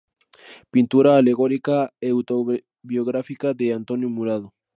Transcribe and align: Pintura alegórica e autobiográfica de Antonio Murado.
Pintura 0.73 1.09
alegórica 1.17 1.77
e 2.05 2.09
autobiográfica 2.11 3.47
de 3.59 3.67
Antonio 3.79 4.09
Murado. 4.15 4.47